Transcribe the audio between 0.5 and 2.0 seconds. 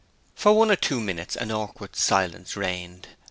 one or two minutes an awkward